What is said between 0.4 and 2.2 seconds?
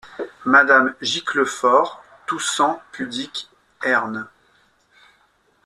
Madame Giclefort,